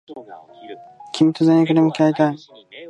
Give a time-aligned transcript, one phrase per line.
[1.13, 2.37] 君と全力で向き合いたい